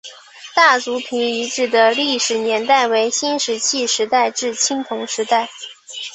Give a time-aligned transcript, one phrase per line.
[0.55, 5.47] 大族坪遗址的历史年代为新石器时代至青铜时代。